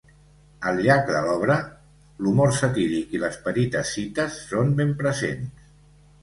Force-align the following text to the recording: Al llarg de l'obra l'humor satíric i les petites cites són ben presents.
Al 0.69 0.79
llarg 0.85 1.09
de 1.15 1.19
l'obra 1.25 1.57
l'humor 2.27 2.55
satíric 2.61 3.13
i 3.17 3.21
les 3.25 3.37
petites 3.49 3.93
cites 3.99 4.41
són 4.55 4.73
ben 4.81 4.97
presents. 5.05 5.71